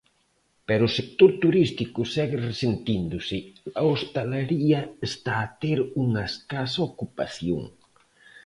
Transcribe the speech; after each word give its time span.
Pero 0.67 0.83
o 0.87 0.93
sector 0.97 1.31
turístico 1.43 1.99
segue 2.13 2.37
resentíndose, 2.49 3.37
a 3.81 3.81
hostalería 3.91 4.81
está 5.09 5.33
a 5.41 5.49
ter 5.61 5.79
unha 6.03 6.23
escasa 6.31 6.79
ocupación. 6.89 7.63